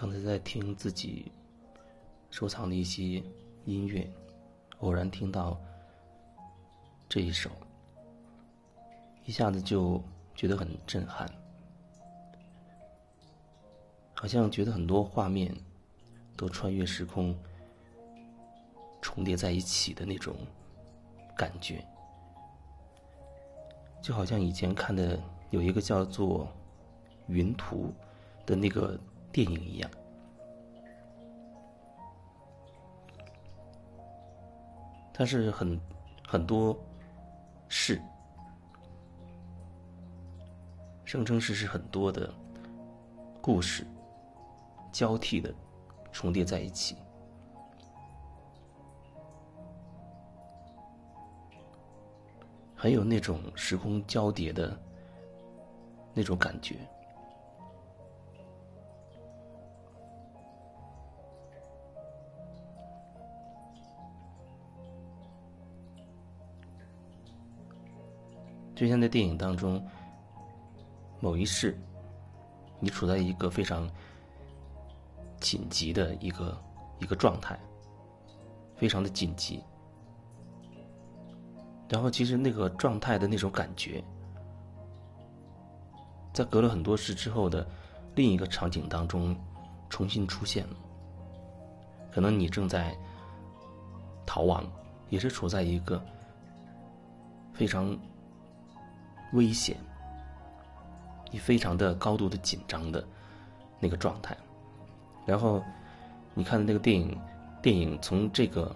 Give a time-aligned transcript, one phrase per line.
[0.00, 1.30] 刚才在听自己
[2.30, 3.22] 收藏的一些
[3.66, 4.10] 音乐，
[4.78, 5.60] 偶然听到
[7.06, 7.50] 这一首，
[9.26, 10.02] 一下子就
[10.34, 11.30] 觉得很震撼，
[14.14, 15.54] 好像觉得很多画面
[16.34, 17.38] 都穿越时空，
[19.02, 20.34] 重叠在一起的那种
[21.36, 21.86] 感觉，
[24.00, 25.20] 就好像以前看的
[25.50, 26.46] 有一个叫做
[27.26, 27.92] 《云图》
[28.46, 28.98] 的那个。
[29.32, 29.90] 电影一样，
[35.12, 35.80] 它是很
[36.26, 36.76] 很多
[37.68, 38.00] 事，
[41.04, 42.32] 生生世世很多的
[43.40, 43.86] 故事。
[44.92, 45.54] 交替的
[46.10, 46.96] 重叠在一起，
[52.74, 54.76] 很有那种时空交叠的
[56.12, 56.74] 那种感觉。
[68.80, 69.86] 就像在电影当中，
[71.20, 71.78] 某一世，
[72.78, 73.86] 你处在一个非常
[75.38, 76.58] 紧急的一个
[76.98, 77.60] 一个状态，
[78.74, 79.62] 非常的紧急。
[81.90, 84.02] 然后，其实那个状态的那种感觉，
[86.32, 87.68] 在隔了很多世之后的
[88.14, 89.36] 另一个场景当中
[89.90, 90.76] 重新出现了。
[92.10, 92.96] 可能你正在
[94.24, 94.66] 逃亡，
[95.10, 96.02] 也是处在一个
[97.52, 97.94] 非常。
[99.32, 99.76] 危险，
[101.30, 103.06] 你非常的高度的紧张的
[103.78, 104.36] 那个状态，
[105.24, 105.62] 然后
[106.34, 107.16] 你看的那个电影，
[107.62, 108.74] 电影从这个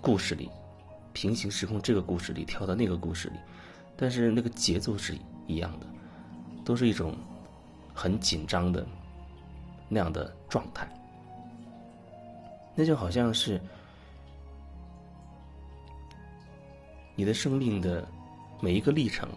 [0.00, 0.50] 故事里，
[1.12, 3.38] 平行时空这个故事里跳到那个故事里，
[3.96, 5.86] 但是那个节奏是一样的，
[6.64, 7.16] 都是一种
[7.92, 8.86] 很紧张的
[9.88, 10.88] 那样的状态，
[12.74, 13.60] 那就好像是。
[17.14, 18.08] 你的生命的
[18.60, 19.28] 每一个历程，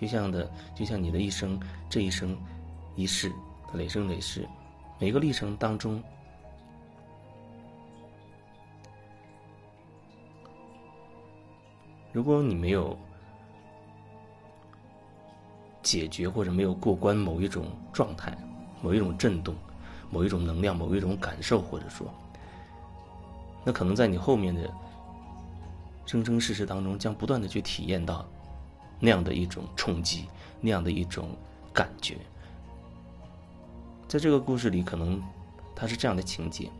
[0.00, 1.60] 就像的，就像你的一生，
[1.90, 2.36] 这一生
[2.96, 3.30] 一世，
[3.74, 4.48] 累生累世，
[4.98, 6.02] 每一个历程当中，
[12.10, 12.96] 如果你没有
[15.82, 18.36] 解决或者没有过关某一种状态、
[18.80, 19.54] 某一种震动、
[20.10, 22.06] 某一种能量、某一种感受，或者说，
[23.62, 24.72] 那可能在你后面的。
[26.06, 28.26] 生生世世当中，将不断的去体验到
[29.00, 30.26] 那样的一种冲击，
[30.60, 31.30] 那样的一种
[31.72, 32.18] 感觉。
[34.06, 35.20] 在这个故事里，可能
[35.74, 36.70] 它是这样的情节，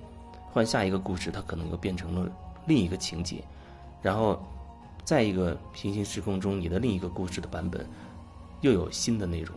[0.53, 2.31] 换下一个故事，它可能又变成了
[2.67, 3.43] 另一个情节，
[4.03, 4.41] 然后
[5.05, 7.87] 在一个平行时空中，你的另一个故事的版本
[8.61, 9.57] 又有新的内容。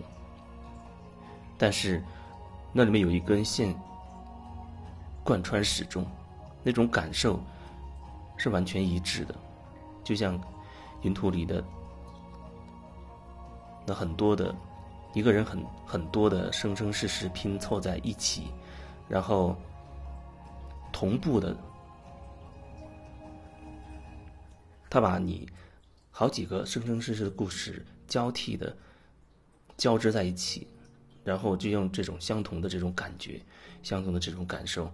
[1.58, 2.04] 但是
[2.72, 3.76] 那里面有一根线
[5.24, 6.06] 贯穿始终，
[6.64, 7.40] 那种感受
[8.38, 9.36] 是完全一致的。
[10.08, 10.40] 就像
[11.02, 11.62] 云图里的
[13.86, 14.56] 那很多的
[15.14, 18.48] 一个人，很很多的生生世世拼凑在一起，
[19.10, 19.54] 然后
[20.94, 21.54] 同步的，
[24.90, 25.46] 他把你
[26.10, 28.74] 好几个生生世世的故事交替的
[29.76, 30.66] 交织在一起，
[31.26, 33.42] 然后就用这种相同的这种感觉、
[33.84, 34.90] 相同的这种感受，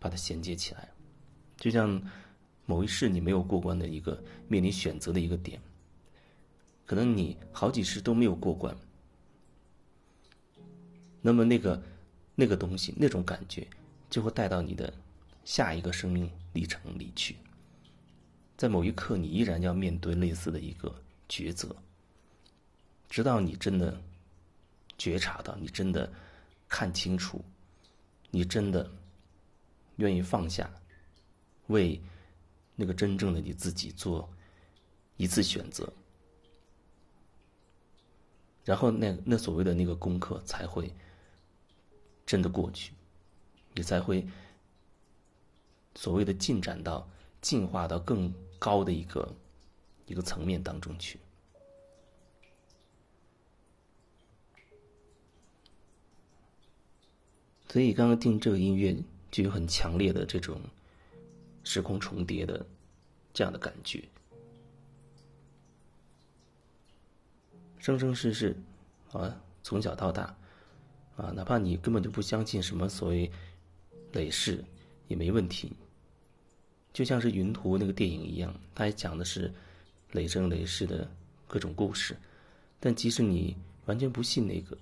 [0.00, 0.88] 把它衔接起来，
[1.56, 2.02] 就像。
[2.68, 5.58] 某一世你没有过关的一个面临选择的一个点，
[6.84, 8.76] 可能你好几世都没有过关，
[11.22, 11.82] 那么那个
[12.34, 13.66] 那个东西那种感觉
[14.10, 14.92] 就会带到你的
[15.46, 17.36] 下一个生命历程里去，
[18.54, 20.94] 在某一刻你依然要面对类似的一个
[21.26, 21.74] 抉择，
[23.08, 23.98] 直到你真的
[24.98, 26.12] 觉察到，你真的
[26.68, 27.42] 看清楚，
[28.30, 28.90] 你真的
[29.96, 30.70] 愿意放下，
[31.68, 31.98] 为。
[32.80, 34.28] 那个真正的你自己做
[35.16, 35.92] 一次选择，
[38.64, 40.94] 然后那那所谓的那个功课才会
[42.24, 42.92] 真的过去，
[43.74, 44.24] 你才会
[45.96, 47.10] 所谓的进展到
[47.40, 49.34] 进化到更高的一个
[50.06, 51.18] 一个层面当中去。
[57.68, 58.96] 所以刚刚听这个音乐
[59.32, 60.60] 就有很强烈的这种。
[61.68, 62.64] 时空重叠的
[63.34, 64.02] 这样的感觉，
[67.78, 68.56] 生生世世
[69.12, 70.34] 啊，从小到大
[71.14, 73.30] 啊，哪怕你根本就不相信什么所谓
[74.12, 74.64] 累世
[75.08, 75.70] 也没问题，
[76.94, 79.52] 就像是《云图》那个电影一样，它也讲的是
[80.12, 81.06] 累生累世的
[81.46, 82.16] 各种故事，
[82.80, 83.54] 但即使你
[83.84, 84.74] 完全不信那个，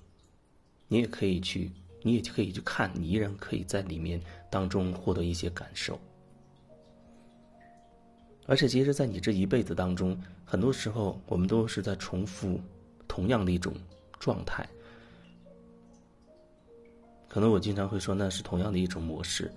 [0.87, 1.69] 你也可以去，
[2.03, 6.01] 你也可以去看，你依然可以在里面当中获得一些感受。
[8.49, 12.61] 而且，其实，在你这一辈子当中，很多时候我们都是在重复
[13.09, 13.73] 同样的一种
[14.21, 14.65] 状态。
[17.29, 19.51] 可能我经常会说，那是同样的一种模式。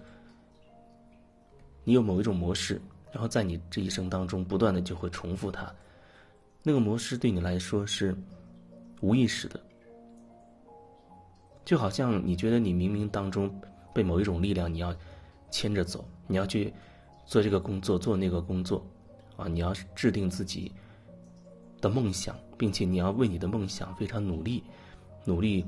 [1.84, 2.82] 你有某一种模式，
[3.12, 5.72] 然后在你这一生当中不断的就会重复它。
[6.64, 8.16] 那个模式对你来说是
[9.02, 9.60] 无意识的，
[11.64, 13.50] 就好像你觉得你冥冥当中
[13.94, 14.94] 被某一种力量你要
[15.52, 16.74] 牵着走，你要去。
[17.30, 18.84] 做这个工作，做那个工作，
[19.38, 20.72] 啊，你要制定自己
[21.80, 24.64] 的梦想，并且你要为你的梦想非常努力，
[25.26, 25.64] 努力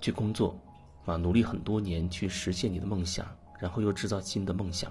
[0.00, 0.58] 去工作，
[1.04, 3.26] 啊，努力很多年去实现你的梦想，
[3.60, 4.90] 然后又制造新的梦想。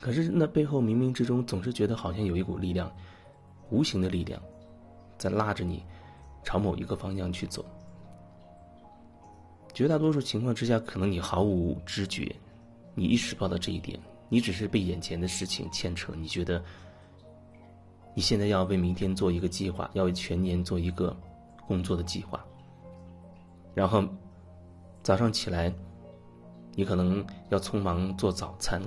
[0.00, 2.90] 可是那背后冥冥之中总是觉得好像有一股力量，
[3.68, 4.40] 无形的力量，
[5.18, 5.84] 在拉着你
[6.42, 7.62] 朝某一个方向去走。
[9.74, 12.34] 绝大多数情况之下，可能你毫无知觉。
[12.94, 13.98] 你意识不到这一点，
[14.28, 16.12] 你只是被眼前的事情牵扯。
[16.16, 16.62] 你觉得
[18.14, 21.16] 你现在要为明天做一个计划，要为全年做一个
[21.66, 22.44] 工作的计划。
[23.74, 24.04] 然后
[25.02, 25.74] 早上起来，
[26.74, 28.80] 你可能要匆忙做早餐，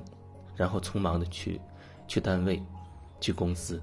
[0.56, 1.60] 然后匆忙的去
[2.08, 2.64] 去单位、
[3.20, 3.82] 去公司，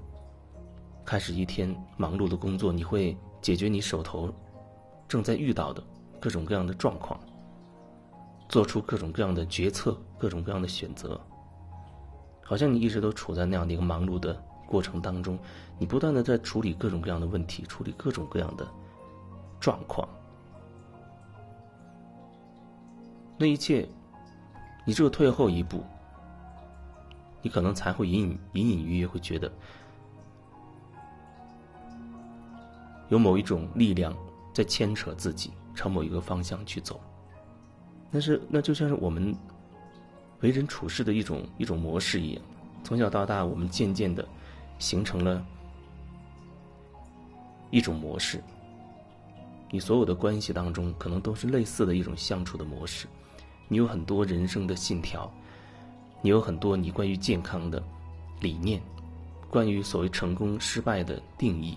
[1.05, 2.73] 开始一天忙碌的工作。
[2.73, 4.33] 你会解决你手头
[5.07, 5.83] 正在遇到的
[6.19, 7.19] 各种各样的状况。
[8.47, 11.19] 做出各种各样的决策，各种各样的选择，
[12.43, 15.37] 好像你一直都处在那样的一个忙碌的过程当中，
[15.77, 18.67] 你不断的在处理各种各样的问题，处理各种各样的
[19.59, 20.07] 状况。
[23.37, 23.87] 那一切，
[24.85, 25.83] 你只有退后一步，
[27.41, 29.51] 你可能才会隐隐隐隐约约会觉得，
[33.09, 34.15] 有某一种力量
[34.53, 37.01] 在牵扯自己朝某一个方向去走。
[38.11, 39.35] 但是，那就像是我们
[40.41, 42.41] 为人处事的一种一种模式一样，
[42.83, 44.25] 从小到大，我们渐渐的
[44.79, 45.45] 形成了
[47.71, 48.41] 一种模式。
[49.69, 53.07] 你所有的关系当中，可能都是类似的一种相处的模式。
[53.67, 55.29] 你有很多人生的信条，
[56.21, 57.83] 你有很多你关于健康的
[58.39, 58.81] 理念，
[59.49, 61.75] 关于所谓成功失败的定义，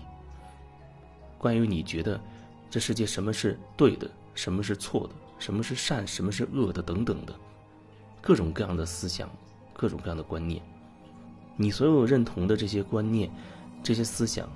[1.37, 2.21] 关于你觉得
[2.69, 5.15] 这世界什么是对的，什么是错的。
[5.39, 7.33] 什么是善，什么是恶的，等等的，
[8.21, 9.29] 各种各样的思想，
[9.73, 10.61] 各种各样的观念，
[11.55, 13.31] 你所有认同的这些观念、
[13.81, 14.47] 这些思想，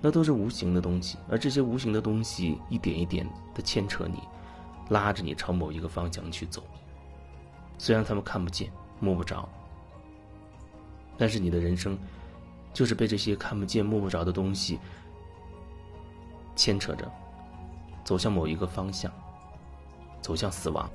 [0.00, 4.20] 那都是无形的东西，而这些无形的东西一点一点的牵扯你，
[4.90, 6.62] 拉着你朝某一个方向去走。
[7.78, 8.70] 虽然他们看不见、
[9.00, 9.48] 摸不着，
[11.16, 11.98] 但是你的人生
[12.74, 14.78] 就是被这些看不见、摸不着的东西
[16.54, 17.10] 牵扯着，
[18.04, 19.10] 走向某一个方向。
[20.22, 20.88] 走向死亡。